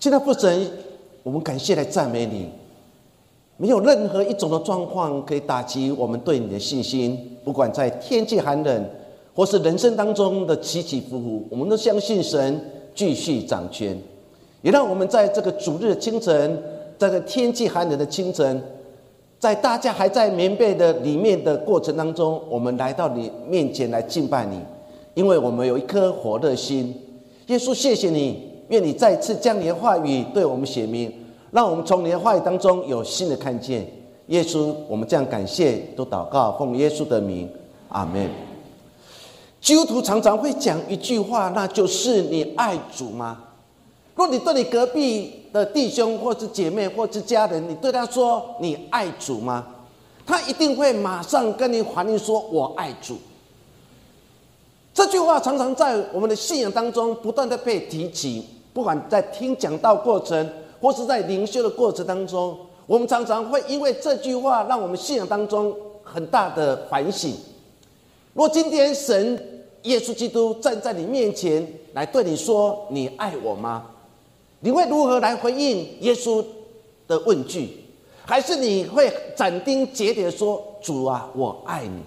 [0.00, 0.70] 现在父神，
[1.24, 2.48] 我们感谢来赞美你。
[3.56, 8.84] 没有任何一种的状况可以打击我们对你的信心，不管在天气寒冷，
[9.34, 12.60] 或是人生当中的起起伏伏，我们都相信神
[12.94, 13.98] 继续掌权。
[14.62, 16.62] 也让我们在这个主日清晨，
[16.96, 18.62] 在这天气寒冷的清晨，
[19.40, 24.60] 在大家还在棉被的里面的过程当中，我们来到你面前来敬拜你，
[25.14, 26.94] 因为我们有一颗火热心。
[27.48, 31.12] 耶稣，谢谢你，愿你再次将你的话语对我们写明。
[31.50, 33.90] 让我们从你的话语当中有新的看见，
[34.26, 37.50] 耶稣，我们这样感谢，都祷告，奉耶稣的名，
[37.88, 38.28] 阿门。
[39.60, 43.44] 基督徒常常会讲一句话，那就是你爱主吗？
[44.14, 49.66] 若你对你隔壁的弟兄或是姐妹或是家人，你对他说你爱主吗？
[50.26, 53.16] 他一定会马上跟你反应说：“我爱主。”
[54.92, 60.48] 这句话常常在我们的信仰当中不断的被提起，不管在听讲道过程。
[60.80, 67.34] 或是在灵修的过程当中，我们常常会因为这句话，让我们信仰当中很大的反省。
[68.32, 73.86] 若今天神耶稣基督站在你面前来对你说：“你爱我吗？”
[74.62, 76.44] 你会如何来回应耶稣
[77.08, 77.70] 的问句？
[78.24, 82.00] 还是你会斩钉截铁说：“主啊，我爱你。”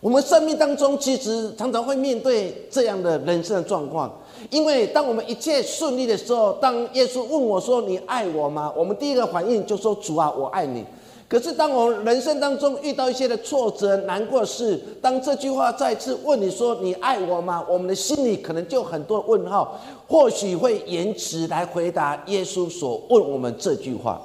[0.00, 4.12] 我们生命当中其实常常会面对这样的人生的状况。
[4.50, 10.84] 因为当我们一切顺利的时候，当耶稣问我说：“你爱我吗？”我们第一个反应就说：“主啊，我爱你。”
[11.26, 24.20] 可是当我们人生当中遇到一些的挫折、难过事，当这句话再次问你说：“你爱我吗？”我们的心里可能就很多问号，或许会延迟来回答耶稣所问我们这句话。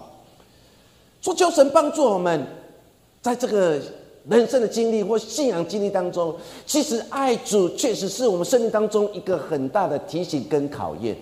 [1.22, 2.45] 说求神帮助我们，
[3.22, 3.80] 在这个。
[4.30, 11.16] 人生的经历或信仰经历当中，其实爱主确实是我们生命当中一个很大的提醒跟考验。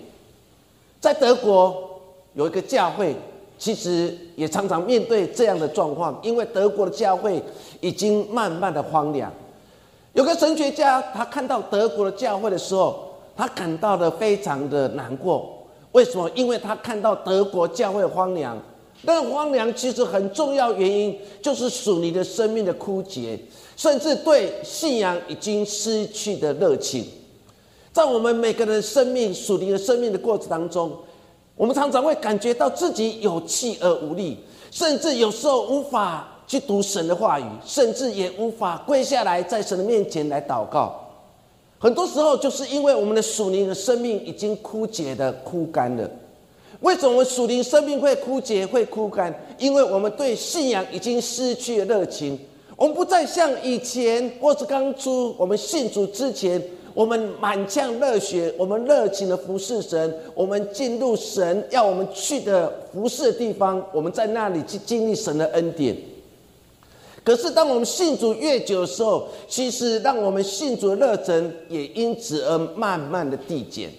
[1.00, 2.00] 在德国
[2.34, 3.16] 有一个教会，
[3.58, 7.42] 其实也常常面对这样的状况，因为德国的教会
[7.80, 9.32] 已经慢慢的荒凉。
[10.12, 15.50] 有个神学家，他看到德国的教会的时候，他感到的非常的难过。
[15.92, 16.30] 为什么？
[16.34, 18.60] 因为他看到德国教会荒凉。
[19.04, 23.38] 但荒凉其实很重要原因，就是属你的生命的枯竭，
[23.76, 27.04] 甚至对信仰已经失去的热情。
[27.92, 30.92] 在我们每个人生命属灵的生命的过程当中，
[31.56, 34.38] 我们常常会感觉到自己有气而无力，
[34.70, 40.94] 甚至有时候无法去读神的话语，甚至也无法跪下来在神的面前来祷告。
[41.78, 46.08] 很多时候，就是因为我们的属灵的生命已经枯竭的枯干了。
[46.80, 49.32] 为什么我们属灵生命会枯竭、会枯干？
[49.58, 52.38] 因为我们对信仰已经失去了热情，
[52.76, 56.62] 我们不再像以前或是刚出我们信主之前，
[56.94, 65.94] 我们满腔热血，我们热情的服侍神，我们进入神要我们去的服侍的地方，我们在那里去经历神的恩典。
[67.22, 73.90] 可是，当我们信主越久的时候，其实让我们信主的热忱也因此而慢慢的递减。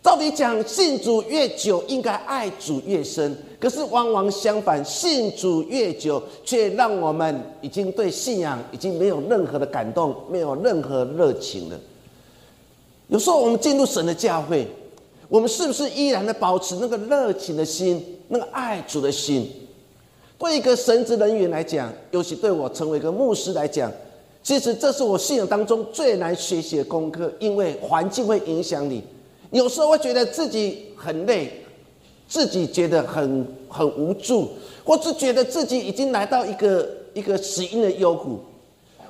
[0.00, 3.36] 到底讲信主越久，应该爱主越深。
[3.60, 11.78] 可是往往相反，信主越久，却让我们已经对信仰已经没有任何的感动，没有任何热情了。
[13.08, 14.66] 有时候我们进入神的教会，
[15.28, 19.50] 我们是不是依然的保持那个热情的心，那个爱主的心？
[20.38, 23.90] 对一个神职人员来讲，尤其对我成为一个牧师来讲，
[24.42, 29.02] 其实这是我信仰当中最难学习的功课，因为环境会影响你。
[29.50, 31.50] 有时候会觉得自己很累，
[32.28, 34.50] 自己觉得很很无助，
[34.84, 38.40] 或是觉得自己已经来到一个一个死因的幽谷。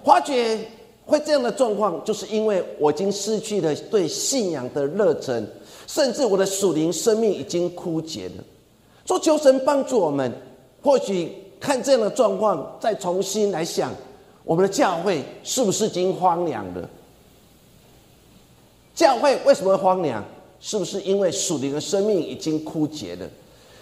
[0.05, 0.59] 发觉
[1.05, 5.47] 会这样的状况，就是因为我已经失去了对信仰的热忱，
[5.87, 8.45] 甚至我的属灵生命已经枯竭了。
[9.05, 10.33] 说求神帮助我们，
[10.83, 13.93] 或许看这样的状况，再重新来想，
[14.45, 16.89] 我们的教会是不是已经荒凉了？
[18.99, 20.25] 教会为什么会荒凉？
[20.59, 23.25] 是不是因为属灵的生命已经枯竭了？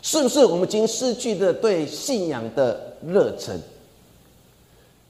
[0.03, 3.59] 是不是我们已经失去了对信仰的热忱？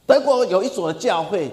[0.06, 1.50] 德国有一所教会，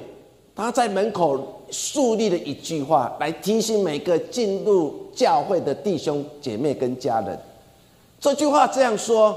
[0.55, 7.35] 他在门口树立了一句话，来提醒每个进入教会的弟兄姐妹跟家人。
[8.19, 9.35] 这句话这样说：“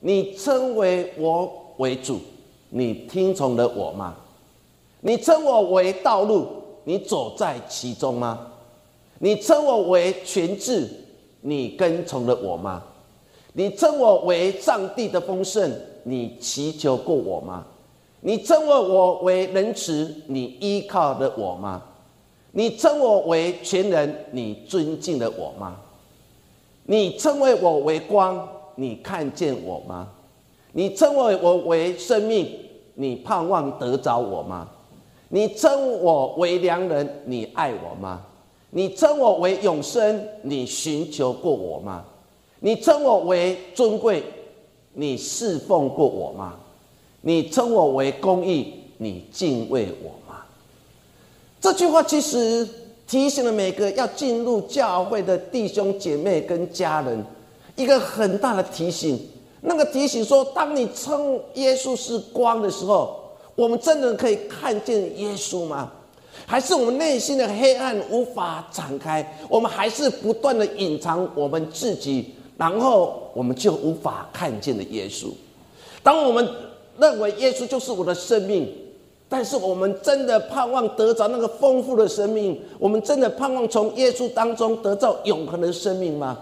[0.00, 2.18] 你称为我为主，
[2.70, 4.16] 你听从了我吗？
[5.02, 6.48] 你称我为道路。”
[6.84, 8.46] 你走在其中吗？
[9.18, 10.88] 你称我为全智，
[11.42, 12.82] 你跟从了我吗？
[13.52, 15.70] 你称我为上帝的丰盛，
[16.04, 17.66] 你祈求过我吗？
[18.20, 21.82] 你称我我为仁慈，你依靠了我吗？
[22.52, 25.76] 你称我为全人，你尊敬了我吗？
[26.84, 30.08] 你称为我为光，你看见我吗？
[30.72, 32.48] 你称为我为生命，
[32.94, 34.68] 你盼望得着我吗？
[35.32, 38.20] 你称我为良人，你爱我吗？
[38.70, 42.04] 你称我为永生，你寻求过我吗？
[42.58, 44.22] 你称我为尊贵，
[44.92, 46.54] 你侍奉过我吗？
[47.20, 50.40] 你称我为公义，你敬畏我吗？
[51.60, 52.68] 这句话其实
[53.06, 57.24] 提醒了每个要进入教会的弟兄姐妹跟家人
[57.76, 59.20] 一个很大的提醒。
[59.60, 63.19] 那个提醒说：当你称耶稣是光的时候，
[63.54, 65.92] 我们真的可以看见耶稣吗？
[66.46, 69.38] 还是我们内心的黑暗无法展开？
[69.48, 75.28] 我们还是不断的隐藏我们自己，然后我们就无法看见的耶稣。
[76.02, 76.48] 当我们
[76.98, 78.72] 认为耶稣就是我的生命，
[79.28, 82.60] 但是我们真的盼望得着那个丰富的生命？
[82.78, 86.36] 我们真的盼望从耶稣当中得到永恒的生命吗？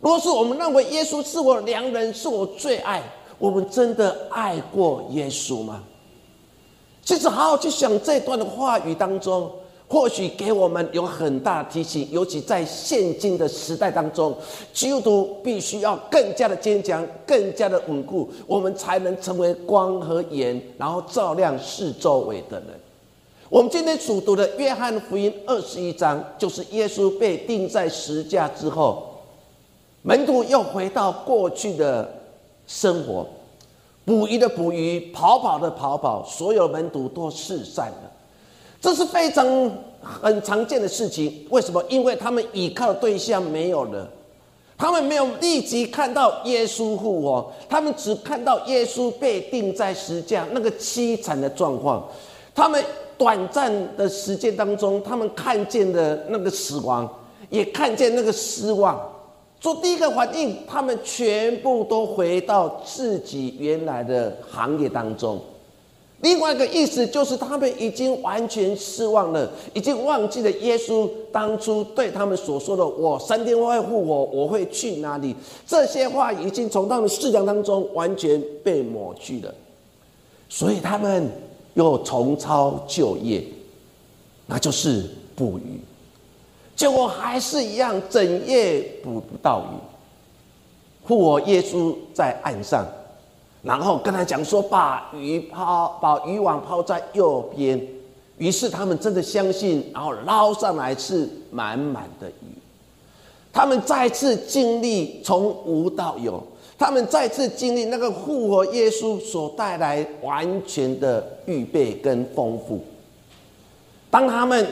[0.00, 3.00] 如果是我们认为耶稣是我良人，是我最爱，
[3.42, 5.82] 我们真的爱过耶稣吗？
[7.02, 9.50] 其实，好好去想这段的话语当中。
[9.88, 14.34] 或许给我们有很大提醒，尤其在现今的时代当中，
[14.72, 22.68] 基督徒必须要更加的坚强，更加的稳固，我们才能成为光和盐，然后照亮四周围的人。
[23.50, 29.20] 我们今天所读的约翰福音二十一章，就是耶稣被钉在十字架之后，
[30.00, 32.10] 门徒又回到过去的
[32.74, 33.26] 生活，
[34.06, 38.10] 捕鱼的捕鱼，跑跑的跑跑，所有门徒都四散了。
[38.80, 39.46] 这是非常
[40.00, 41.46] 很常见的事情。
[41.50, 41.84] 为什么？
[41.90, 44.08] 因为他们依靠的对象没有了，
[44.78, 52.02] 他们没有立即看到耶稣复活，他们只看到耶稣被钉在石架那个凄惨的状况。
[52.54, 52.82] 他们
[53.18, 57.06] 短暂的时间当中，他们看见的那个死亡，
[57.50, 58.98] 也看见那个失望。
[59.62, 65.40] 做第一个反应，他们全部都回到自己原来的行业当中。
[66.22, 75.32] 另外一个意思就是，他们已经完全失望了，已经忘记了耶稣当初对他们所说的：“我三天会复活，我会去哪里？”
[75.64, 79.54] 这些话已经从他们思想当中完全被抹去了。
[80.48, 81.30] 所以他们
[81.74, 83.44] 又重操旧业，
[84.46, 85.80] 那就是捕鱼，
[86.82, 91.06] 结果还是一样，整夜捕不到鱼。
[91.06, 92.84] 复活耶稣在岸上。
[93.62, 97.80] 然后跟他讲说，把鱼抛，把渔网抛在右边。
[98.36, 102.58] 于是他们真的相信，然后捞上来是满满的鱼。
[103.52, 106.42] 他们再次经历从无到有，
[106.76, 112.84] 他们再次经历那个复活耶稣所带来完全的预备跟丰富。
[114.10, 114.66] 当他们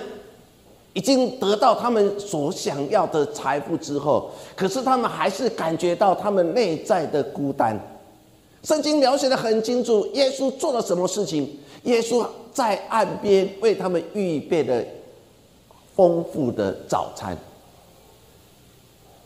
[0.93, 7.79] 已经得到他们所想要的财富之后，可是他们还是感觉到他们内在的孤单。
[8.65, 11.59] 圣经描写的很清楚，耶稣做了什么事情？
[11.85, 14.85] 耶稣在岸边为他们预备了
[15.95, 17.37] 丰富的早餐。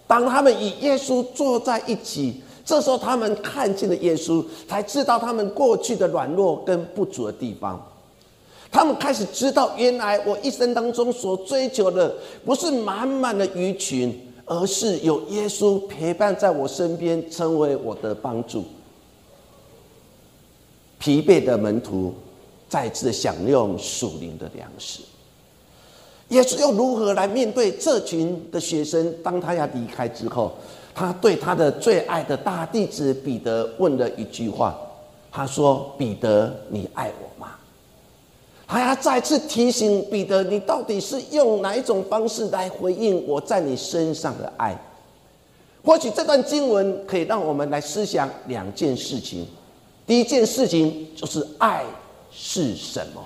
[0.07, 7.83] 当他们与耶稣坐在一起，这时候他们看见了耶稣，才知道他们过去的软弱跟不足的地方。
[8.75, 12.13] 他们开始知道，原来我一生当中所追求的，
[12.45, 14.13] 不是满满的鱼群，
[14.45, 18.65] 而是有耶稣陪伴在我身边，成为我的帮助。
[20.99, 22.13] 疲惫的门徒
[22.69, 25.03] 再次享用属灵的粮食。
[26.31, 29.15] 耶稣又如何来面对这群的学生？
[29.23, 30.51] 当他要离开之后，
[30.93, 34.77] 他对他的最爱的大弟子彼得问了一句话
[35.31, 37.24] ：“他说，彼得，你爱我？”
[38.67, 44.77] 还要再次提醒彼得：“你到底是用哪一种方式来回应我在你身上的爱？”
[45.85, 49.47] 或许这段经文可以让我们来思想两件事情。
[50.07, 51.85] 第一件事情就是爱
[52.31, 53.23] 是什么？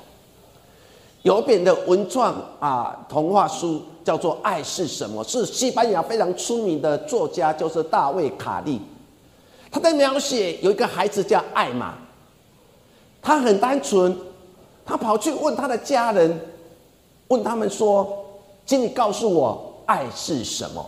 [1.23, 8.80] 有本的文创啊童话书叫做《爱是什么》，是西班牙非常出名的作家，就是大卫卡利。
[9.71, 11.95] 他在描写有一个孩子叫艾玛，
[13.21, 14.16] 他很单纯，
[14.88, 16.40] 他跑去问他的家人，
[17.28, 18.25] 问他们说
[18.64, 20.85] ：“请你告诉我爱是什么？”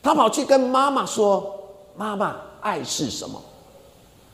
[0.00, 1.44] 他跑去跟妈妈说
[1.96, 3.42] ：“妈妈，爱是什么？”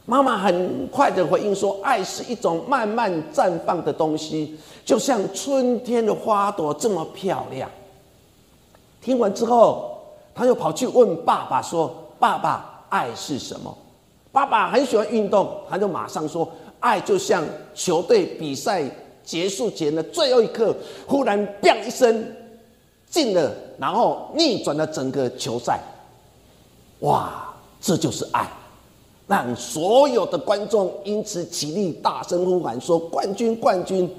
[0.05, 7.71] 妈妈很快的回应说：“爱是一种慢慢绽放的东西，就像春天的花朵这么漂亮。”
[9.01, 9.99] 听完之后，
[10.35, 13.75] 他又跑去问爸爸说：“爸爸，爱是什么？”
[14.33, 16.49] 爸爸很喜欢运动，他就马上说
[16.81, 17.45] ：“爱就像
[17.75, 18.83] 球队比赛
[19.25, 20.75] 结束前的最后一刻，
[21.07, 22.27] 忽然‘砰’一声，
[23.09, 25.81] 进了，然后逆转了整个球赛。
[27.01, 28.51] 哇，这就是爱，
[29.27, 34.11] 让所有的观众因此起立，大声呼喊说：“冠军，冠军！”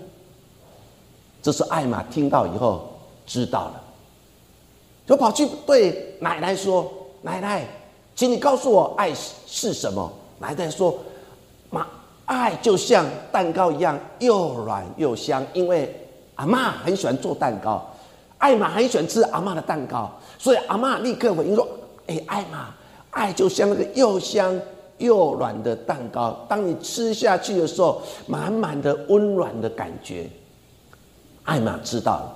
[1.44, 2.88] 这是艾玛听到以后
[3.26, 3.84] 知道了，
[5.08, 6.92] 就跑去对奶奶说
[7.22, 7.68] ：“奶奶，
[8.16, 9.12] 请你告诉我爱
[9.48, 10.98] 是什么？”奶奶说：“，
[12.26, 15.46] 爱就像蛋糕一样，又软又香。
[15.54, 15.94] 因为
[16.36, 17.86] 阿妈很喜欢做蛋糕，
[18.38, 21.68] 艾玛很喜欢吃阿妈的蛋糕，所以阿妈立刻回应说。”
[22.08, 22.74] 哎，艾玛，
[23.12, 24.60] 爱就像那个又香
[24.98, 30.28] 又软的蛋糕，当你吃下去的时候，满满的温暖的感觉。
[31.44, 32.36] 艾玛知道了，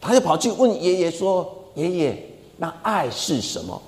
[0.00, 3.80] 他就跑去问爷爷说：“爷爷，那爱是什么？”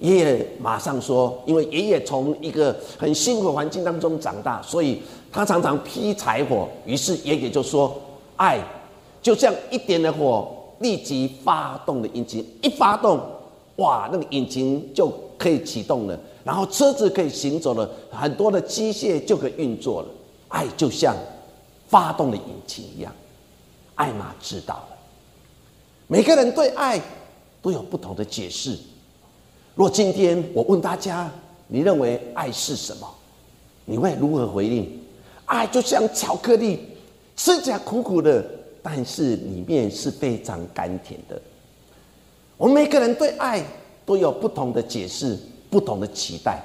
[0.00, 5.02] 爷爷马上说：“因为爷爷从一个很辛苦的环境当中长大，所以
[5.32, 6.68] 他常常劈柴火。
[6.84, 8.00] 于是爷爷就说
[8.36, 8.60] ：‘爱
[9.20, 13.20] 就像一点的火，立即发动的引擎，一发动。’”
[13.76, 20.08] 哇，那个引擎就可以启动了，然后车子可以行走了，很多的机械就可以运作了。
[20.48, 21.14] 爱就像
[21.86, 23.12] 发动的引擎一样，
[23.94, 24.96] 艾玛知道了。
[26.08, 27.00] 每个人对爱
[27.62, 28.76] 都有不同的解释。
[29.78, 31.30] 若今天我问大家，
[31.68, 33.08] 你认为爱是什么？
[33.84, 35.00] 你会如何回应？
[35.44, 36.80] 爱就像巧克力，
[37.36, 38.44] 吃起来苦苦的，
[38.82, 41.40] 但是里面是非常甘甜的。
[42.56, 43.64] 我们每个人对爱
[44.04, 45.38] 都有不同的解释，
[45.70, 46.60] 不同的期待。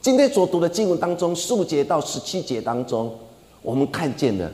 [0.00, 3.12] 今天所读的经文当中，十五节到十七节当中，
[3.62, 4.48] 我们看见了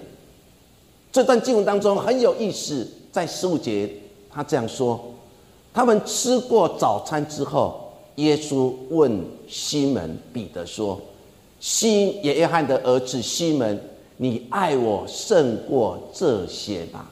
[1.12, 2.88] 这段经文当中很有意思。
[3.12, 3.90] 在十五节，
[4.30, 5.12] 他这样说：
[5.76, 10.98] 他们吃过早餐之后，耶稣问西门彼得说
[11.60, 13.78] ：“西约翰的儿子西门，
[14.16, 17.06] 你爱我胜过这些吗？”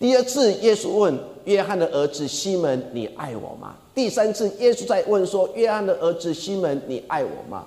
[0.00, 7.64] 第二次，耶稣问约翰的儿子西门：“你爱我吗？”第三次，耶稣在问说：“约翰的儿子西门，你爱我吗？”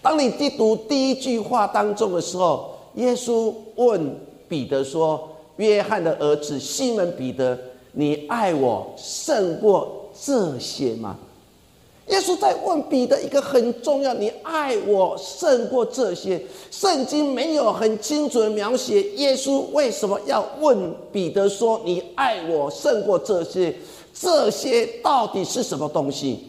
[0.00, 4.16] 当你读读第一句话当中的时候，耶稣问
[4.46, 5.28] 彼得说
[5.58, 7.58] ：“约翰的儿子西门彼得，
[7.98, 11.16] 你爱我胜过这些吗？”
[12.08, 16.40] 耶稣在问彼得一个很重要：你爱我胜过这些？
[16.70, 23.74] 圣经没有很清楚的描写耶稣为什么要问彼得说：你爱我胜过这些？
[24.14, 26.46] 这些到底是什么东西？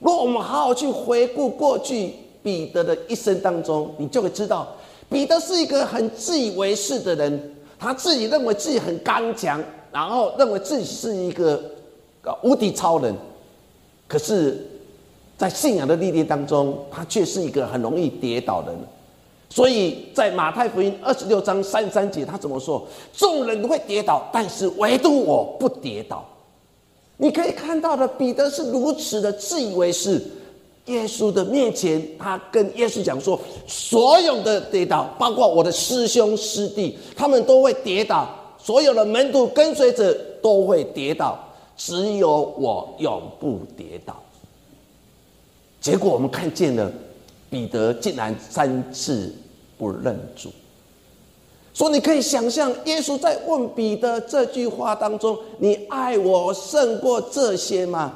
[0.00, 4.68] 如果我们好好去回顾过去彼得的一生当中，你就会知道，
[5.08, 11.62] 彼得是一个很自以为是的人，他自己认为自己很刚强，然后认为自己是一个
[12.42, 13.14] 无敌超人。
[14.08, 14.66] 可是，
[15.38, 18.80] 在信仰的历练当中，他却是一个很容易跌倒的人。
[19.48, 22.84] 所以在马太福音二十六章三三节，他怎么说？
[23.12, 26.26] 众人都会跌倒，但是唯独我不跌倒。
[27.18, 30.20] 你可以看到的，彼得是如此的自以为是。
[30.86, 38.26] 耶稣的面前，他跟耶稣讲说：所有的跌倒，包括我的师兄师弟，他们都会跌倒；
[38.62, 41.38] 所有的门徒跟随者都会跌倒。
[41.74, 44.22] 只有我永不跌倒。
[45.80, 46.92] 结果我们看见了
[47.50, 49.34] 彼得竟然三次
[49.76, 50.50] 不认主。
[51.74, 58.12] 说你可以想象，耶稣在问彼得这句话当中：“你爱我胜过这些吗？”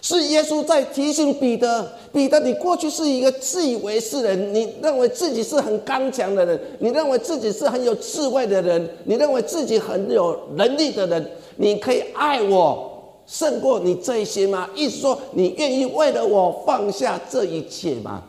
[0.00, 12.84] 是耶稣在提醒彼得：“彼得，你过去是一个自以为是的人，你认为自己是很刚强的人，你认为自己是很有智慧的人，你认为自己很有能力的人，你可以爱我。”
[13.28, 14.70] 胜过你这些吗？
[14.74, 18.22] 意思说，你愿意为了我放下这一切吗？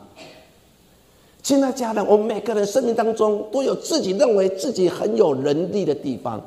[1.42, 6.38] 亲爱家人，我们每个人生命当中都有自己认为自己很有能力的地方，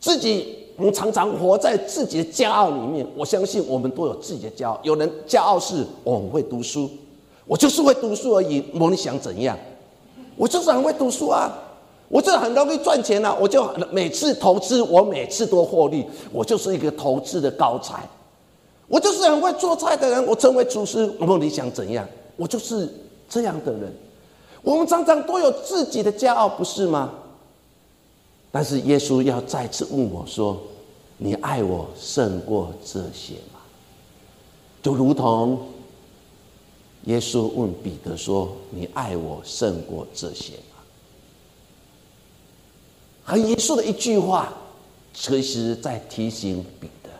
[0.00, 3.06] 自己我们常常活在自己的骄傲里面。
[3.16, 4.78] 我相信我们都有自己的骄傲。
[4.82, 6.88] 有人骄傲是我会读书，
[7.46, 8.64] 我就是会读书而已。
[8.78, 9.58] 我你想怎样？
[10.36, 11.50] 我就是很会读书啊。
[12.08, 18.08] 我这很容易赚钱啊，我就每次投资，我每次都获利，我就是一个投资的高才。
[18.86, 21.12] 我就是很会做菜的人，我成为厨师。
[21.18, 22.06] 我你想怎样？
[22.36, 22.88] 我就是
[23.28, 23.92] 这样的人。
[24.62, 27.10] 我们常常都有自己的骄傲，不是吗？
[28.56, 30.58] 但是耶稣要再次问我说
[31.18, 33.60] ：“你爱我胜过这些吗？”
[34.82, 35.60] 就如同
[37.04, 40.80] 耶稣问彼得说：“你爱我胜过这些吗？”
[43.22, 44.50] 很严肃的一句话，
[45.12, 47.10] 其实在提醒彼得：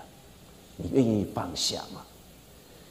[0.79, 2.01] 你愿意放下吗？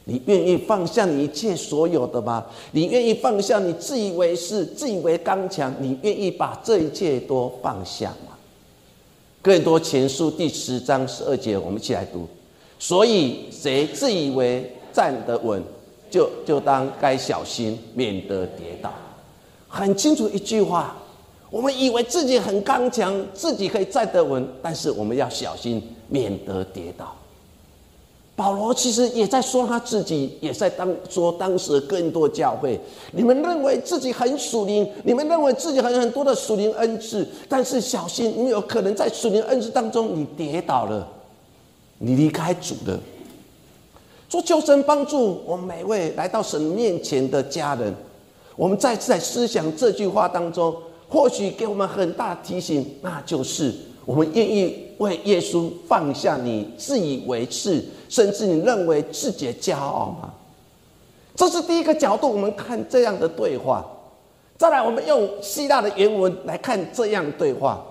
[0.03, 2.45] 你愿意放下你一切所有的吗？
[2.73, 5.73] 你愿意放下你自以为是、自以为刚强？
[5.79, 8.34] 你愿意把这一切都放下吗？
[9.45, 12.27] 更多前书第十章十二节，我们一起来读。
[12.79, 15.61] 所以，谁自以为站得稳，
[16.09, 18.91] 就就当该小心，免得跌倒。
[19.67, 20.95] 很清楚一句话：
[21.51, 27.15] 我们以为自己很刚强，自己可以站得稳，但是我们要小心，免得跌倒。
[28.35, 32.77] 保罗其实也在说他自己，也在当说当时更多教会，
[33.13, 41.07] 你们认为自己很属灵，你们认为自己很很多的属灵恩赐，但是小心，你有可能在属灵恩赐当中你跌倒了，
[41.99, 42.99] 你离开主了。
[44.27, 47.95] 说求神帮助我们每位来到神面前的家人，
[48.57, 50.75] 我们再次在思想这句话当中，
[51.07, 53.73] 或许给我们很大提醒，那就是
[54.05, 57.83] 我们愿意为耶稣放下你自以为是。
[58.07, 60.31] 甚至你认为自己的骄傲吗？
[61.35, 63.83] 这是第一个角度，我们看这样的对话。
[64.57, 67.83] 再来，我们用希腊的原文来看这样对话。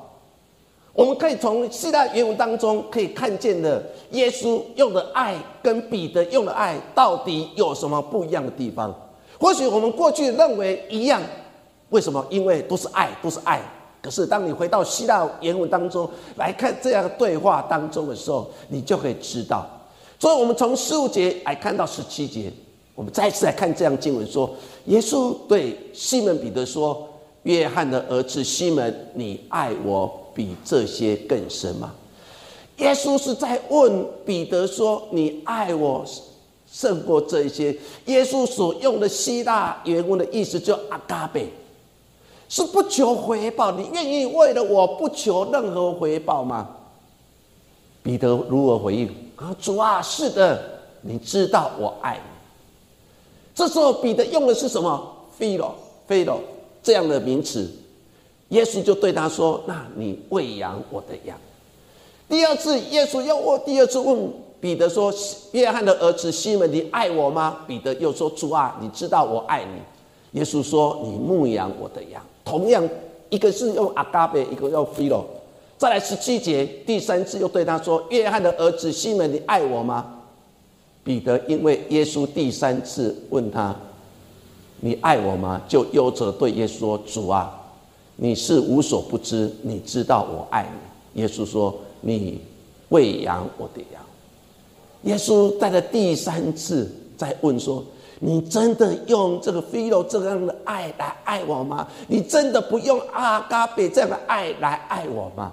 [0.95, 8.95] 我们可以从希腊原文当中可以看见的，耶稣用的爱跟彼得用的爱到底有什么不一样的地方？
[9.39, 11.21] 或许我们过去认为一样，
[11.91, 12.25] 为什么？
[12.31, 13.61] 因为都是爱，都是爱。
[14.05, 16.07] 可是当你回到希腊原文当中
[16.37, 19.67] 来看这样的对话当中的时候，你就可以知道。
[20.19, 22.53] 所以，我们从十五节来看到十七节，
[22.95, 27.09] 我们再次来看这样经文说：耶稣对西门彼得说
[27.45, 31.95] ：“约翰的儿子西门，你爱我比这些更深吗？”
[32.79, 36.05] 耶稣是在问彼得说：“你爱我
[36.71, 41.53] 胜过这些？”耶稣所用的希腊原文的意思叫阿嘎贝，
[42.55, 43.73] 是不求回报。
[43.73, 46.69] 你愿意为了我不求任何回报吗？
[48.01, 49.09] 彼得如何回应？
[49.35, 50.63] 啊，主啊，是的，
[51.01, 52.31] 你知道我爱你。
[53.57, 56.39] 这时候彼得用的是什么？philo，philo
[56.81, 57.69] 这样的名词。
[58.51, 61.37] 耶稣就对他说：“那你喂养我的羊。”
[62.31, 65.13] 第二次，耶稣又问，第二次问彼得说
[65.51, 69.83] ：“约翰的儿子西门，你爱我吗？”彼得又说：“主啊，你知道我爱你。”
[70.39, 72.87] 耶稣说：“你牧养我的羊。”同样，
[73.31, 75.25] 一个是用阿嘎贝，一个用 philo。
[75.77, 80.21] 再来十七节，第三次又对他说：“约翰的儿子西门，你爱我吗？”
[81.03, 83.75] 彼得因为耶稣第三次问他
[84.81, 87.61] ：“你爱我吗？”就悠着对耶稣说：“主啊，
[88.17, 90.71] 你是无所不知，你知道我爱
[91.15, 92.41] 你。”耶稣说：“你
[92.91, 94.03] 喂养我的羊。”
[95.03, 97.85] 耶稣在了第三次再问说
[98.21, 101.87] ：“你真的用这个菲罗这样的爱来爱我吗？
[102.09, 105.53] 你真的不用阿嘎贝这样的爱来爱我吗？”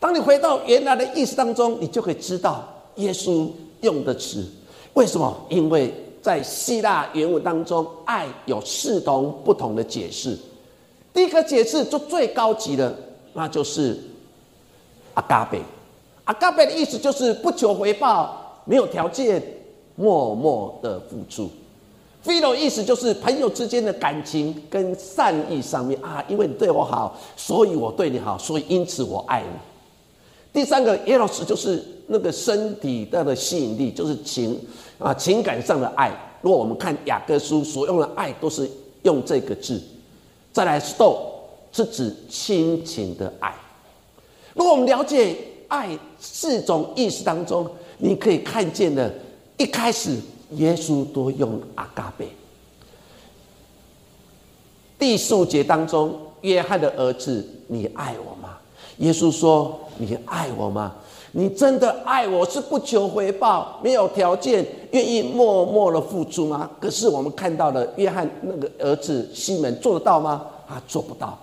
[0.00, 2.64] 当你回到原来的意思当中，你就可以知道
[2.96, 3.48] 耶稣
[3.80, 4.46] 用的词
[4.94, 5.36] 为什么？
[5.48, 10.38] 因为在希腊原文当中，爱有四种不同的解释。
[11.12, 12.94] 第一个解释就最高级的，
[13.32, 13.98] 那就是
[15.14, 15.60] 阿嘎贝。
[16.24, 19.42] 阿嘎贝的意思就是不求回报，没有条件，
[19.96, 21.50] 默默的付出。
[22.22, 29.48] 菲罗意思就是朋友之间的感情跟善意上面啊，因为你对我好，所以我对你好，所以因此我爱你。
[30.52, 34.58] 第三个 Eros 就是那个身体的的吸引力，就是情
[34.98, 36.10] 啊情感上的爱。
[36.42, 38.68] 如果我们看雅各书所用的爱，都是
[39.02, 39.80] 用这个字。
[40.52, 41.18] 再来，sto
[41.70, 43.54] 是指亲情的爱。
[44.54, 45.36] 如果我们了解
[45.68, 49.12] 爱四种意思当中，你可以看见的，
[49.56, 50.16] 一开始
[50.50, 52.28] 耶稣都用阿嘎贝。
[54.98, 58.58] 第四节当中，约翰的儿子，你爱我吗？
[58.98, 59.80] 耶稣说。
[60.00, 60.94] 你爱我吗？
[61.32, 66.70] 你真的爱我是不求回报、没有条件、愿意默默的付出吗？
[66.78, 70.46] 可是我们看到了约翰那个儿子西门做得到吗？
[70.68, 71.36] 他做不到，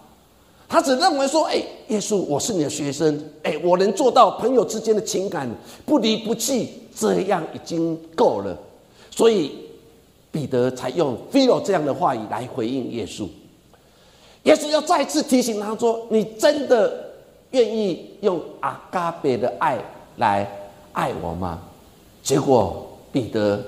[0.69, 5.45] 他只认为说：“哎，耶稣，我是你的学生，哎，我能做到朋友之间的情感
[5.85, 8.57] 不离不弃，这样已经够了。”
[9.15, 9.51] 所以
[10.31, 13.25] 彼得才用 “philo” 这样的话语来回应耶稣。
[14.43, 17.03] 耶稣要再次提醒他说：“你真的。”
[17.51, 19.79] 愿意用阿嘎比的爱
[20.17, 20.45] 来
[20.91, 21.61] 爱我吗？
[22.21, 23.63] 结果彼得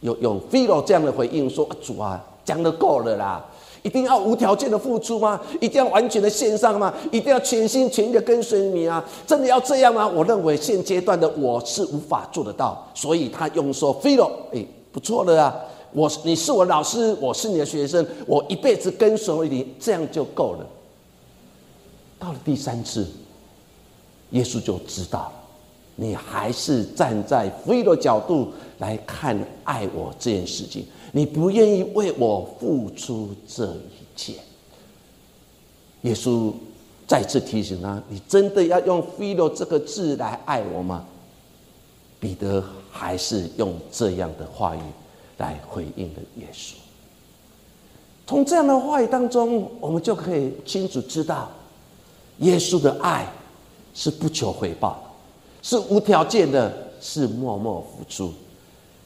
[0.00, 3.42] 有用菲罗这样的回应说：“主啊，讲的够了啦！
[3.84, 5.38] 一定要无条件的付出吗？
[5.60, 6.92] 一定要完全的献上吗？
[7.12, 9.04] 一定要全心全意的跟随你啊？
[9.26, 15.54] 真的要这样吗？”我认为现阶段的我是无法做得到，所以他用说：“菲罗，哎，不错的啊！
[15.92, 20.66] 我你是我老师，我是你的学生，我一辈子跟随你，这样就够了。”
[22.18, 23.06] 到了第三次，
[24.30, 25.30] 耶稣就知道，
[25.94, 30.86] 你还是站在非的角度来看爱我这件事情，
[31.16, 34.34] 你不愿意为我付出这一切。
[36.02, 36.52] 耶稣
[37.06, 41.06] 再次提醒他：你真的要用 “feel” 这个字来爱我吗？
[42.18, 44.80] 彼得还是用这样的话语
[45.38, 46.72] 来回应了耶稣。
[48.26, 51.48] 从这样的话语当中，我们就可以清楚知道，
[52.38, 53.24] 耶稣的爱
[53.94, 55.14] 是不求回报，
[55.62, 58.34] 是无条件的，是默默付出。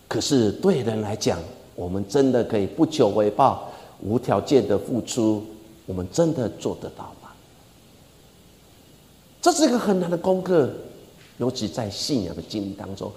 [0.09, 1.39] 可是对人来讲，
[1.79, 5.45] 我们真的可以不求回报、无条件的付出，
[5.87, 7.31] 我们真的做得到吗？
[9.41, 10.69] 这是一个很难的功课。
[11.39, 13.13] 尤其在信仰的经历当中，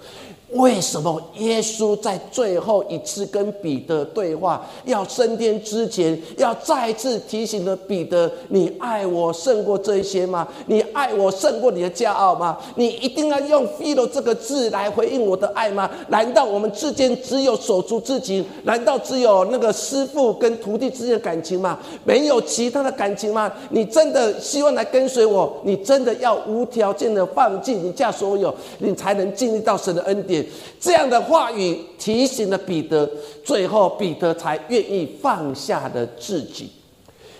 [0.52, 10.46] 为什么耶稣在最后一次跟彼得对话，要升天之前，要再次提醒了彼得：你爱我胜过这一些吗？
[10.66, 12.58] 你爱我胜过你的骄傲吗？
[12.76, 15.90] 你一定要用 “feel” 这个字来回应我的爱吗？
[16.08, 18.44] 难道我们之间只有手足之情？
[18.64, 21.78] 难道只有那个师傅跟徒弟之间的感情吗？
[22.04, 23.50] 没有其他的感情吗？
[23.70, 25.52] 你真的希望来跟随我？
[25.64, 28.12] 你真的要无条件的放弃你家？
[28.12, 30.41] 所有，你才能经历到神的恩典。
[30.80, 33.08] 这样的话语提醒了彼得，
[33.44, 36.70] 最后彼得才愿意放下了自己。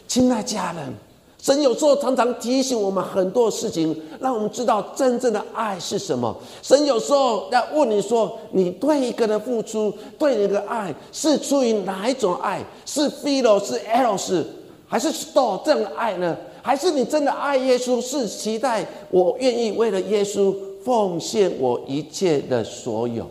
[0.06, 0.92] 亲爱家人，
[1.40, 6.36] 神有时候常常提醒我们很多事情，让我们知道真正的爱是什么。
[6.62, 12.62] 神有时候要问你说：你对一个人付出，对你的爱是出于哪一种爱？
[12.84, 14.44] 是 feel 是 eros，
[14.86, 16.36] 还是 store 这样的爱呢？
[16.62, 23.28] 还是你真的爱耶稣，是期待我愿意为了耶稣奉献我一切的所有？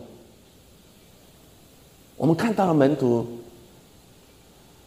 [2.16, 3.26] 我们看到了门徒，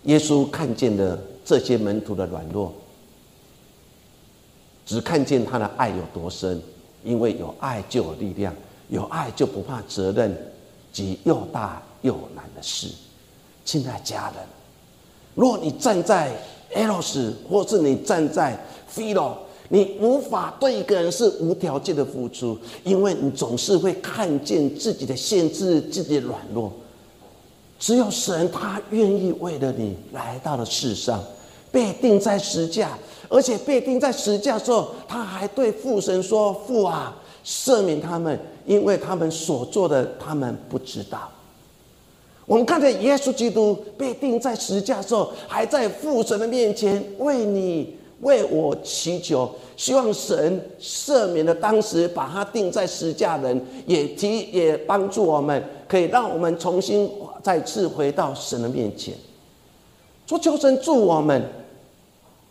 [0.04, 2.73] 耶稣看见了这些门徒的软弱，
[4.86, 6.62] 只看见他的爱有多深，
[7.04, 8.54] 因为有爱就有力量，
[8.89, 10.36] 有爱就不怕责任
[10.91, 12.88] 及又大又难的事。
[13.63, 14.45] 亲爱家人，
[15.34, 16.36] 若你站在。
[16.75, 18.60] eros，或是你站在
[18.93, 19.38] philo，
[19.69, 26.71] 你无法对一个人是无条件的付出，因为你总是会看见自己的限制、自己的软弱。
[27.80, 31.23] 只有神，他愿意为了你来到了世上，
[31.71, 32.97] 被钉在石架，
[33.28, 41.30] 而且被钉在石架的时候，他还对父神说：“父啊，赦免他们，因为他们所做的，他们不知道。”
[42.47, 57.10] 我们看见耶稣基督被钉在石架的时候，还在父神的面前为你、为我祈求，希望神赦免了当时把他钉在石架人，也提也帮助我们，可以让我们重新
[57.43, 59.13] 再次回到神的面前。
[60.28, 61.43] 说求神助我们，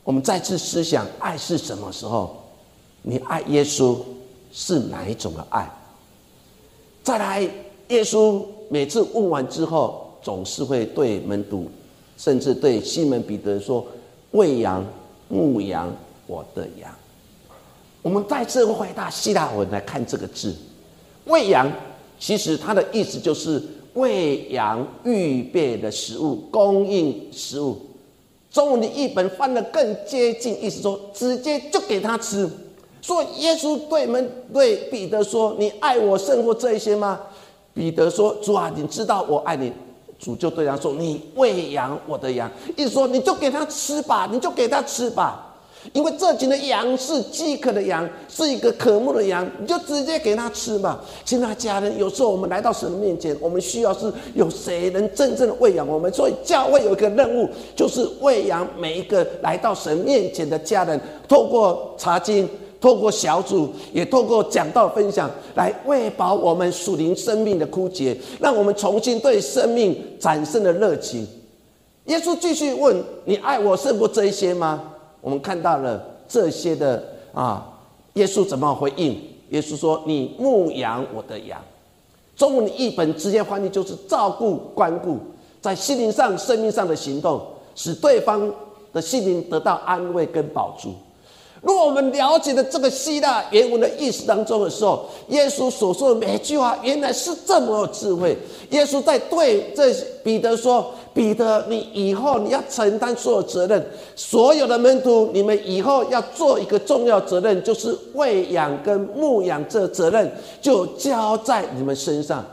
[0.05, 2.37] 我们再次思想爱是什么时候？
[3.03, 3.97] 你爱耶稣
[4.53, 5.71] 是哪一种的爱？
[7.03, 7.41] 再来，
[7.89, 8.43] 耶稣。
[8.71, 11.71] 每次问完之后，总是会对门徒，
[12.17, 13.87] 甚至对西门彼得说
[14.33, 14.83] ：“喂羊、
[15.29, 15.95] 牧羊，
[16.27, 16.91] 我的羊。”
[18.03, 20.55] 我们再次回答希腊文来看这个字
[21.25, 21.71] ，“喂羊”
[22.21, 23.63] 其实它的意思就是
[23.95, 27.79] 喂羊预备的食物，供应食物。
[28.51, 32.49] 中文的译本翻的更接近，意思说直接就给他吃。
[33.03, 37.21] 说耶稣对门对彼得说：“你爱我胜过这些吗？”
[37.75, 39.73] 彼得说：“主啊，你知道我爱你。”
[40.25, 45.55] 主就对他说：“你喂养我的羊，意思说你就给他吃吧，你就给他吃吧。
[45.93, 56.11] 因为这群的羊是饥渴的羊，是一个渴慕的羊，你就直接给他吃吧。”亲爱的家人，有时候我们来到神面前，我们需要是有谁能真正的喂养我们。
[56.11, 62.49] 所以教会有一个任务，就是喂养每一个来到神面前的家人，透过查经。
[62.85, 71.27] 透过小组，也透过讲道分享，来喂饱我们属灵生命的枯竭，让我们重新对生命产生了热情。
[72.05, 74.93] 耶稣继续问：“你爱我胜过这一些吗？”
[75.23, 77.67] 我们看到了这些的啊，
[78.13, 79.19] 耶稣怎么回应？
[79.49, 81.59] 耶稣说：“你牧养我的羊。”
[82.37, 85.17] 中文的译本直接翻译就是照顾、关顾，
[85.63, 87.41] 在心灵上、生命上的行动，
[87.75, 88.53] 使对方
[88.93, 90.93] 的心灵得到安慰跟保住。
[91.65, 98.37] 如果我们了解了这个希腊原文的意思当中的时候，耶稣所说的每一句话原来是这么智慧。
[98.71, 112.45] 耶稣在对这彼得说：“彼得，你以后你要承担所有责任，所有的门徒，你们以后要做一个重要责任，就是喂养跟牧养这责任，就交在你们身上。”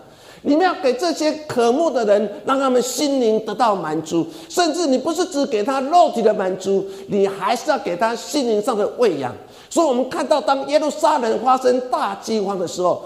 [0.44, 9.32] 你们要给这些渴慕的人，让他们心灵得到满足，甚至你不是只给他肉体的满足，你还是要给他心灵上的喂养。
[9.70, 13.04] 所以，我们看到当耶路撒冷发生大饥荒的时候，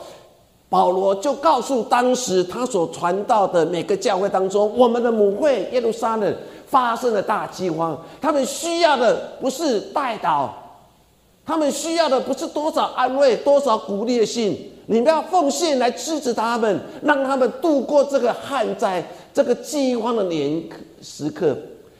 [0.69, 10.49] 保罗就告诉当时他所传道的每个教会当中，我们的母会耶路撒冷发生了大饥荒，他们需要的不是代祷，
[11.45, 20.61] 他们需要的不是多少安慰、多少鼓励的信，你们要奉献来支持他们，让他们度过这个旱灾、这个饥荒的年
[21.01, 21.57] 时刻。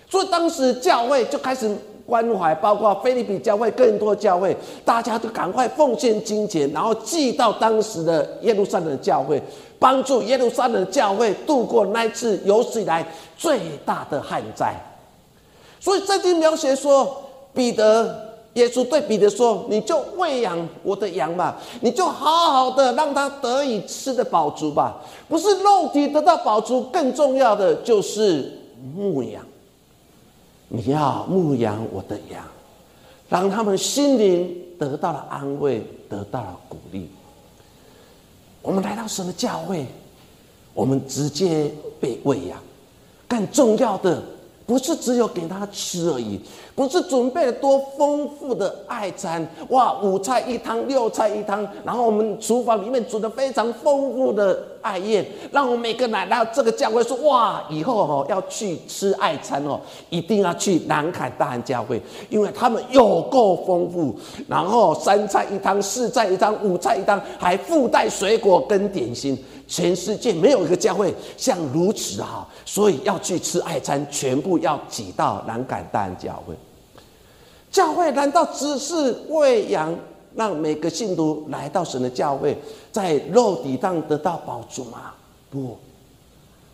[0.10, 1.70] 所以当时教会就开始
[2.06, 9.42] 关怀，包括菲律宾教会、更多教会，大家都赶快奉献金钱，然后寄到当时的耶路撒冷教会，
[9.80, 13.04] 帮助耶路撒冷教会度过那次有史以来
[13.36, 14.76] 最大的旱灾。
[15.80, 18.35] 所以圣经描写说，彼得。
[18.56, 24.96] 耶稣对彼得说：“你就喂养我的羊吧，你就好好的让他得以吃的饱足吧。
[25.28, 28.58] 不是肉体得到饱足，更重要的就是
[28.96, 29.44] 牧养。
[30.70, 32.44] 你要牧养我的羊，
[33.28, 37.10] 让他们心灵得到了安慰，得到了鼓励。
[38.62, 39.86] 我们来到神的教会，
[40.74, 42.58] 我们直接被喂养。
[43.28, 44.24] 更重要的，
[44.66, 46.40] 不是只有给他吃而已。”
[46.76, 64.14] 不是准备了多丰富的爱餐哇，五菜一汤，六菜一汤，然后我们厨房里面煮的非常丰富的爱宴，让我们每个来到这个教会说哇，以后哦要去吃爱餐哦，一定要去南坎大安教会，因为他们有够丰富，
[64.46, 69.42] 然后三菜一汤，四菜一汤，五菜一汤，还附带水果跟点心。
[69.68, 76.54] 全世界没有一个教会像如此好，所以要去吃爱餐，全部要挤到南港大教会。
[77.72, 79.94] 教会难道只是喂养，
[80.36, 82.58] 让每个信徒来到神的教会，
[82.92, 85.14] 在肉体上得到保足吗？
[85.50, 85.78] 不，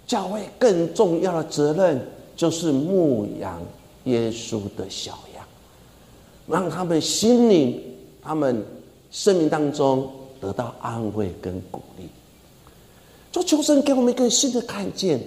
[0.06, 3.62] 教会更重要的责任就是牧养
[4.04, 5.43] 耶稣的小羊，
[6.47, 7.82] 让他们心灵、
[8.21, 8.63] 他们
[9.10, 12.10] 生命当中得到安慰跟鼓励。
[13.32, 15.22] 就求神给我们一个新的看见。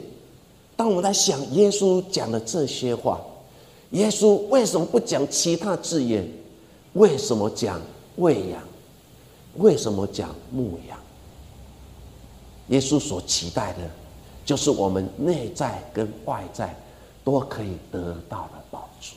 [0.76, 3.20] 当我们在想耶稣讲的这些话，
[3.90, 6.28] 耶稣为什么不讲其他字眼？
[6.94, 7.80] 为什么讲
[8.16, 8.62] 喂养？
[9.56, 10.98] 为什么讲牧养？
[12.68, 13.88] 耶稣所期待的，
[14.44, 16.74] 就是我们内在跟外在
[17.22, 19.14] 都可以得到的保助。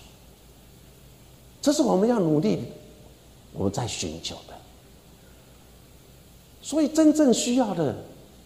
[1.62, 2.60] 这是我们要努力，
[3.54, 4.54] 我们在寻求的。
[6.62, 7.96] 所以真正需要的。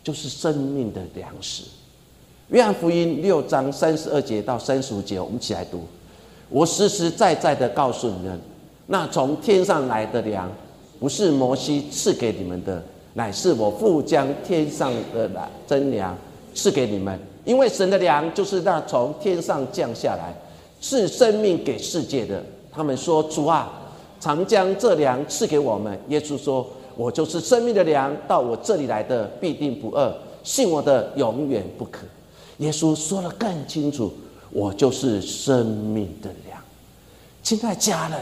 [0.04, 1.64] 就是生命的粮食。
[2.50, 5.84] 约翰福音六章三十二节到三十五节，我们一起来读。
[6.50, 8.40] 我实实在在的告诉你们，
[8.88, 10.52] 那从天上来的粮，
[11.00, 12.84] 不是摩西赐给你们的，
[13.14, 15.30] 乃是我父将天上的
[15.66, 16.18] 真粮
[16.54, 17.18] 赐给你们。
[17.46, 20.34] 因为神的粮就是那从天上降下来，
[20.82, 22.44] 赐生命给世界的。
[22.72, 23.72] 他们说：“主啊，
[24.20, 26.68] 常将这粮赐给我们。”耶稣说。
[27.02, 32.06] 我就是生命的粮，到我这里来的必定不饿，信我的永远不可。
[32.58, 34.14] 耶稣说的更清楚，
[34.52, 36.62] 我就是生命的粮。
[37.42, 38.20] 亲爱家人，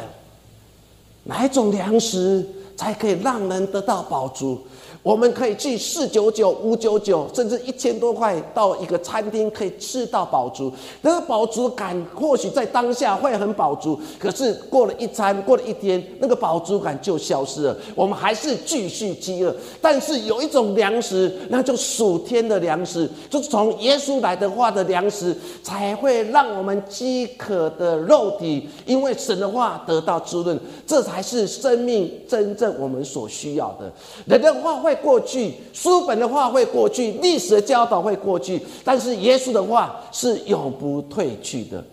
[1.25, 4.61] 哪一种粮食才可以让人得到饱足？
[5.01, 10.71] 我们可以去四九九、五九九，甚至一千多块到一个餐厅可以吃到饱足。
[11.01, 17.77] 那个饱足感或许在当下会很饱足，可是过了一餐、过了一天，那个饱足感就消失了。
[17.95, 19.55] 我们还是继续饥饿。
[19.81, 25.33] 但是有一种粮食，那就属天的粮食，就是从耶稣来的话的粮食，
[25.63, 30.59] 才会让我们饥渴的肉体因为神的话得到滋润。
[30.85, 33.89] 这才是生命真正我们所需要的。
[34.25, 34.89] 人的话会。
[35.01, 41.83] 过去，书本的话会过去，历史的教导会过去，但是耶稣的话是永不退去的。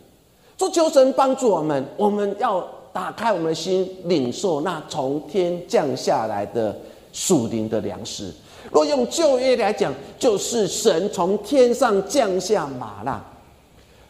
[0.59, 6.75] 祝求神帮助我们，我们要打开我们的心，领受那从天降下来的
[7.13, 8.33] 属灵的粮食。
[8.73, 13.23] 若用旧约来讲，就是神从天上降下玛纳。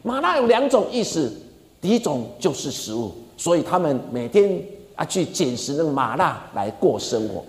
[0.03, 1.33] 玛纳有两种意思，
[1.81, 4.63] 第一种就是食物，所以他们每天
[4.95, 7.45] 啊去捡拾那个玛纳来过生活。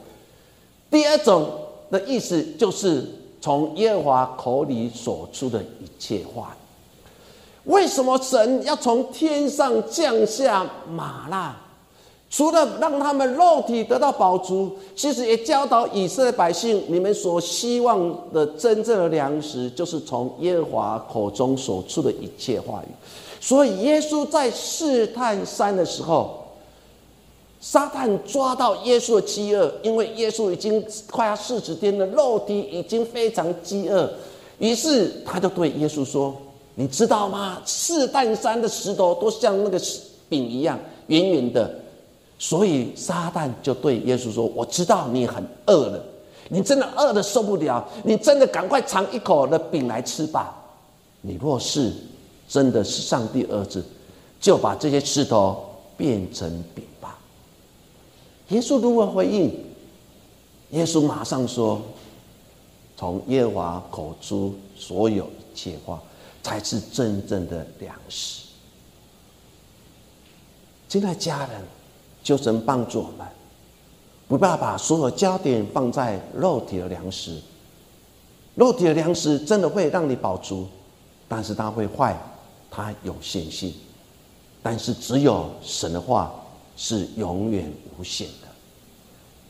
[0.89, 1.49] 第二种
[1.91, 3.05] 的意思就是
[3.41, 7.71] 从耶和华口里所出的一切话语。
[7.71, 11.55] 为什么神要从天上降下马纳？
[12.29, 22.91] 除了让他们肉体得到饱足，其实也教导以色列百姓：你们所希望的真正的粮食，就是从耶和华口中所出的一切话语。
[23.41, 26.46] 所以，耶稣在试探山的时候。
[27.69, 34.09] 撒旦抓到耶稣的饥饿，因为耶稣已经快要四十天了，肉体已经非常饥饿，
[34.57, 36.33] 于是他就对耶稣说
[36.75, 37.61] ：“你知道吗？
[37.65, 39.77] 四旦山的石头都像那个
[40.29, 41.69] 饼一样圆圆的。”
[42.39, 46.01] 所以撒旦就对耶稣说：“我知道你很饿了，
[46.47, 50.55] 你真的饿的受不了，你真的赶快尝一口的饼来吃吧。
[51.19, 51.91] 你若是
[52.47, 53.83] 真的是上帝儿子，
[54.39, 55.65] 就把这些石头
[55.97, 56.85] 变成饼。”
[58.49, 59.53] 耶稣如何回应？
[60.71, 61.81] 耶稣马上说
[62.97, 66.01] ：“从耶和华口出所有一切话，
[66.43, 68.47] 才是真正的粮食。”
[70.89, 71.61] 亲爱的家人，
[72.23, 73.27] 求神帮助我们，
[74.27, 77.41] 不要把所有焦点放在肉体的粮食。
[78.55, 80.67] 肉体的粮食真的会让你饱足，
[81.27, 82.17] 但是它会坏，
[82.71, 83.73] 它有限性。
[84.63, 86.33] 但是只有神的话
[86.77, 88.47] 是永远无限的。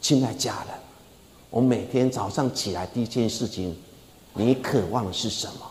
[0.02, 0.74] 亲爱家人，
[1.52, 3.78] 我每天早上起来第一件事情，
[4.34, 5.62] 你渴望的是什么？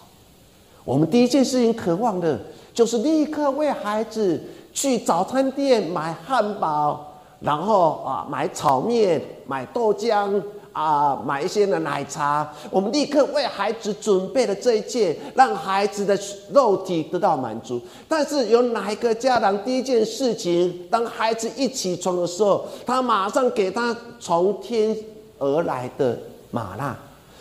[0.85, 2.40] 我们第一件事情渴望的
[2.73, 4.40] 就是立刻为孩子。
[4.77, 10.38] 去早餐店买汉堡，然后啊买炒面、买豆浆
[10.77, 12.47] 啊买一些的奶茶。
[12.71, 16.19] 我们立刻为孩子准备了这一切，让孩子的
[16.53, 17.81] 肉体得到满足。
[18.07, 24.95] 但是有哪一个家长第一件事情，当孩子一起床的时候，他马上给他从天
[25.39, 26.19] 而来的
[26.51, 26.95] 麻辣？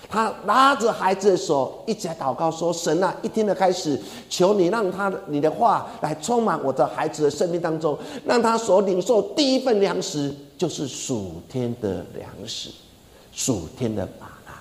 [0.07, 12.69] 他拉着孩子的手，一起来祷告说：“神啊，一天的开始，求你让他你的话来充满我的孩子的生命当中，让他所领受第一份粮食就是属天的粮食，
[13.35, 14.53] 属天的玛纳。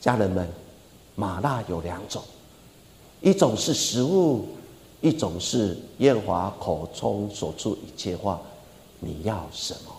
[0.00, 0.48] 家人们，
[1.14, 2.22] 玛纳有两种，
[3.20, 4.48] 一种是食物，
[5.00, 8.40] 一种是耶和华口中所出一切话。
[9.00, 9.92] 你要什么？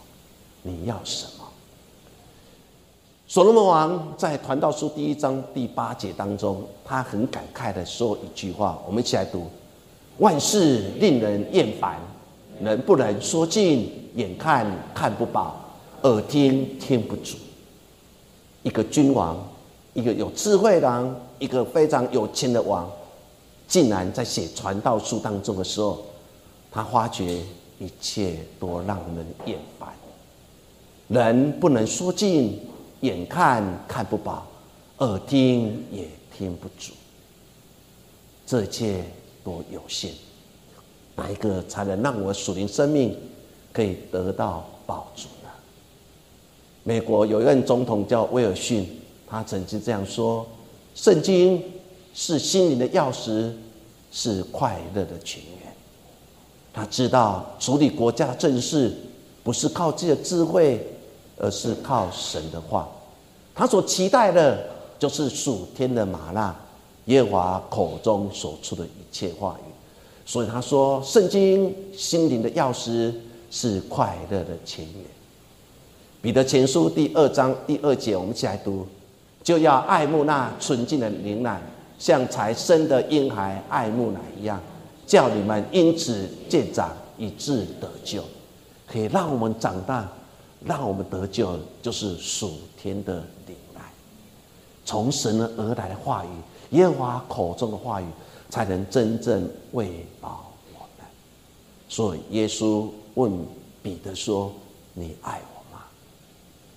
[0.63, 1.45] 你要什么？”
[3.27, 9.47] 所罗门王在《传道书》第一章第八节当中，他很感慨的说一句话，我们一起来读
[10.19, 11.99] ：“万事令人厌烦，
[12.61, 15.59] 人不能说尽，眼看看不饱，
[16.05, 17.35] 耳听听不足。”
[18.63, 19.37] 一个君王，
[19.93, 22.89] 一个有智慧的王，一个非常有钱的王，
[23.67, 26.03] 竟然在写《传道书》当中的时候，
[26.71, 27.41] 他发觉
[27.79, 29.93] 一切都让人厌烦，
[31.09, 32.59] 人不能说尽。
[33.01, 34.47] 眼看看不饱，
[34.99, 36.93] 耳听也听不足，
[38.47, 39.03] 这一切
[39.43, 40.11] 都有限。
[41.15, 43.15] 哪一个才能让我属灵生命
[43.71, 45.27] 可以得到保足？
[46.87, 48.87] 美国有一任总统叫威尔逊，
[49.27, 50.47] 他曾经这样说
[50.95, 51.61] ：“圣经
[52.13, 53.51] 是心灵的钥匙，
[54.11, 55.73] 是快乐的泉源。”
[56.71, 58.93] 他知道处理国家政事
[59.43, 60.79] 不是靠自己的智慧。
[61.37, 62.87] 而是靠神的话，
[63.53, 66.55] 他所期待的，就是属天的玛纳，
[67.07, 69.69] 耶和华口中所出的一切话语。
[70.25, 73.13] 所以他说，圣经心灵的钥匙
[73.51, 75.14] 是快乐的泉源。
[76.25, 78.83] 彼得前书第二章第二节，我们一起来读：
[79.43, 81.61] 就要爱慕那纯净的灵奶，
[81.99, 84.59] 像才生的婴孩爱慕奶一样，
[85.05, 88.23] 叫你们因此渐长，以致得救，
[88.87, 90.09] 可以让我们长大。
[90.65, 93.81] 让我们得救，就是属天的灵来，
[94.83, 98.05] 从神而来的话语，耶和华口中的话语，
[98.49, 101.05] 才能真正喂饱我们。
[101.87, 103.31] 所以耶稣问
[103.83, 104.51] 彼得说
[104.95, 105.49] ：“你爱我吗？”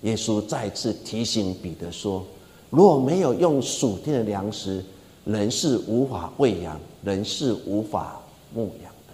[0.01, 2.25] 耶稣再次提醒彼得说
[2.69, 4.83] ：“若没有用属天的粮食，
[5.25, 8.21] 人是无法喂养，人是无法
[8.53, 9.13] 牧养的。”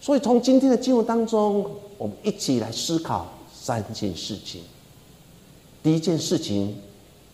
[0.00, 1.64] 所以从今天的经文当中。
[2.00, 4.62] 我们一起来思考三件事情。
[5.82, 6.74] 第一件事情，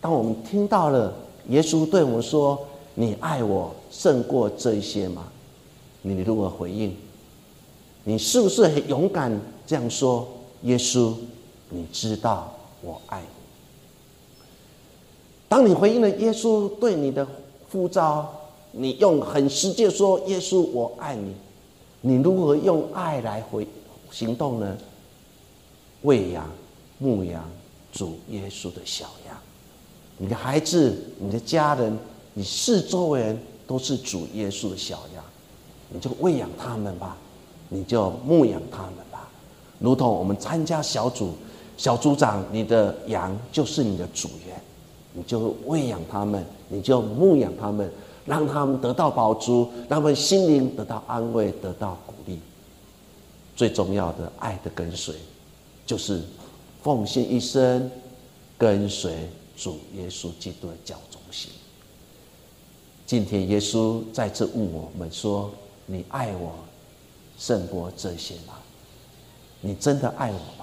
[0.01, 1.13] 当我们听到了
[1.47, 2.59] 耶稣对我们说
[2.93, 5.31] ：“你爱我胜过这一些吗？”
[6.03, 6.93] 你如何回应？
[8.03, 10.27] 你是不是很勇敢这样说？
[10.63, 11.13] 耶稣，
[11.69, 13.27] 你知道我爱你。
[15.49, 17.25] 当你回应了耶稣对你的
[17.71, 18.29] 呼召，
[18.71, 21.33] 你用很实际说：“耶稣，我爱你。”
[22.01, 23.67] 你如何用爱来回？
[24.11, 24.77] 行动呢？
[26.03, 26.49] 喂养、
[26.99, 27.43] 牧养
[27.91, 29.35] 主耶稣的小羊，
[30.17, 31.97] 你的孩子、你的家人、
[32.33, 35.23] 你四周人都是主耶稣的小羊，
[35.89, 37.17] 你就喂养他们吧，
[37.67, 39.27] 你就牧养他们吧，
[39.79, 41.33] 如同我们参加小组，
[41.77, 44.59] 小组长，你的羊就是你的主人，
[45.13, 47.89] 你就喂养他们，你就牧养他们，
[48.25, 52.39] 让他们得到饱足，让他们心灵得到安慰，得到鼓励。
[53.55, 55.15] 最重要的爱的跟随，
[55.85, 56.23] 就是
[56.81, 57.89] 奉献一生，
[58.57, 61.51] 跟随主耶稣基督的教中心。
[63.05, 65.49] 今天耶稣再次问我们说
[65.85, 66.53] ：“你爱我
[67.37, 68.55] 胜过这些吗？
[69.61, 70.56] 你真的爱我？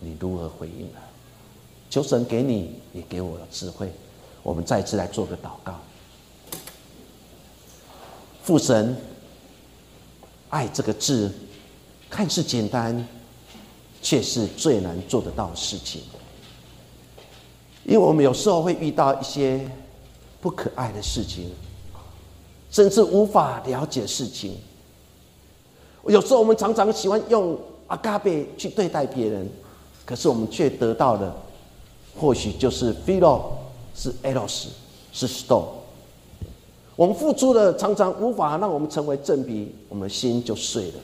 [0.00, 0.98] 你如何回应呢？”
[1.88, 3.92] 求神给你，也给我智慧。
[4.42, 5.78] 我们再次来做个祷告。
[8.42, 8.96] 父神，
[10.48, 11.32] 爱这个字。
[12.08, 13.06] 看似简单，
[14.02, 16.02] 却是最难做得到的事情。
[17.84, 19.64] 因为我们有时候会遇到一些
[20.40, 21.52] 不可爱的事情，
[22.68, 24.58] 甚至无法了解事情。
[26.04, 29.48] 有时候我们常常喜欢用阿嘎贝去对待别人，
[30.10, 31.32] 可是我们却得到的，
[32.18, 33.42] 或许就是 philo，
[33.94, 34.66] 是 eros，
[35.12, 35.66] 是 stone。
[36.96, 40.94] 我们付出的常常无法让我们成为正比，我们心就碎了。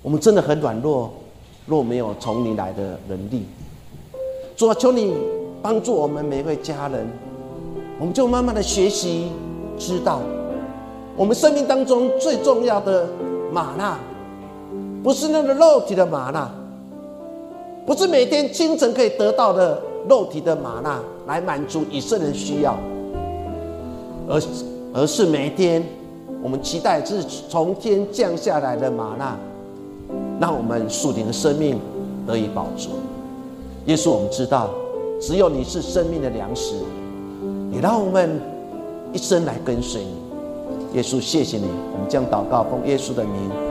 [0.00, 1.12] 我们真的很软弱，
[1.66, 3.46] 若没有从你来的能力，
[4.56, 5.12] 主啊，求你
[5.60, 7.04] 帮助我们每一位家人，
[7.98, 9.32] 我们就慢慢的学习，
[9.76, 10.20] 知道
[11.16, 13.08] 我们生命当中最重要的
[13.52, 13.98] 玛纳，
[15.02, 16.48] 不是那个肉体的玛纳，
[17.86, 22.76] 不是每天清晨可以得到的肉体的玛纳来满足以色列人需要，
[24.28, 24.40] 而
[24.94, 25.82] 而是每天
[26.42, 29.36] 我们期待是从天降下来的玛纳。
[30.40, 31.78] 让我们属灵的生命
[32.26, 32.88] 得以保住。
[33.86, 34.68] 耶稣，我们知道，
[35.20, 36.74] 只有你是生命的粮食，
[37.70, 38.40] 你让我们
[39.12, 40.96] 一生来跟随你。
[40.96, 43.52] 耶稣，谢谢你，我们将祷告奉耶稣的名。